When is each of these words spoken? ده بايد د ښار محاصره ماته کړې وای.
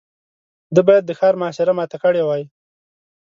ده 0.75 0.81
بايد 0.87 1.03
د 1.07 1.11
ښار 1.19 1.33
محاصره 1.41 1.73
ماته 1.77 1.97
کړې 2.03 2.21
وای. 2.25 2.43